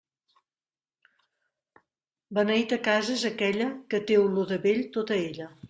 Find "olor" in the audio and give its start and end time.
4.25-4.51